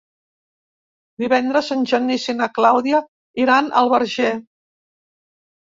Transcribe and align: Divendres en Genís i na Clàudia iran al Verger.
Divendres 1.23 1.69
en 1.75 1.83
Genís 1.91 2.25
i 2.33 2.35
na 2.39 2.49
Clàudia 2.55 3.03
iran 3.45 3.71
al 3.83 3.93
Verger. 3.93 4.33